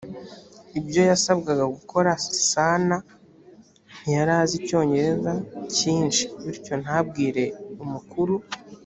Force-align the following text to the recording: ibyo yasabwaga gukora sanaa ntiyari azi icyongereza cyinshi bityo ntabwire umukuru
ibyo 0.79 1.01
yasabwaga 1.09 1.63
gukora 1.75 2.11
sanaa 2.49 3.03
ntiyari 3.99 4.31
azi 4.41 4.55
icyongereza 4.61 5.33
cyinshi 5.77 6.23
bityo 6.45 6.73
ntabwire 6.83 7.43
umukuru 7.83 8.35